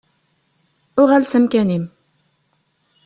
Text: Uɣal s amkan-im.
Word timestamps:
Uɣal 1.01 1.23
s 1.25 1.33
amkan-im. 1.37 1.85